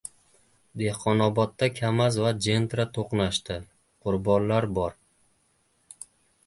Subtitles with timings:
[0.81, 3.59] Dehqonobodda Kamaz va Gentra to‘qnashdi.
[4.07, 4.99] Qurbonlar bor